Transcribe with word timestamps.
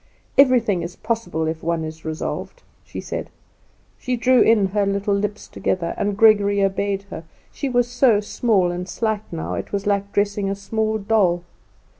Everything 0.35 0.81
is 0.81 0.95
possible 0.95 1.45
if 1.45 1.61
one 1.61 1.83
is 1.83 2.03
resolved," 2.03 2.63
she 2.83 2.99
said. 2.99 3.29
She 3.99 4.17
drew 4.17 4.41
in 4.41 4.69
her 4.69 4.83
little 4.87 5.13
lips 5.13 5.47
together, 5.47 5.93
and 5.95 6.17
Gregory 6.17 6.63
obeyed 6.63 7.03
her; 7.11 7.23
she 7.51 7.69
was 7.69 7.87
so 7.87 8.19
small 8.19 8.71
and 8.71 8.89
slight 8.89 9.31
now 9.31 9.53
it 9.53 9.71
was 9.71 9.85
like 9.85 10.11
dressing 10.11 10.49
a 10.49 10.55
small 10.55 10.97
doll. 10.97 11.43